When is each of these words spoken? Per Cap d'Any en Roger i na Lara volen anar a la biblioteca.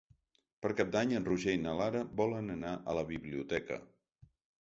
Per 0.65 0.69
Cap 0.77 0.87
d'Any 0.95 1.11
en 1.17 1.27
Roger 1.27 1.53
i 1.57 1.59
na 1.65 1.73
Lara 1.81 2.01
volen 2.21 2.49
anar 2.55 2.73
a 2.79 2.97
la 3.01 3.05
biblioteca. 3.13 3.79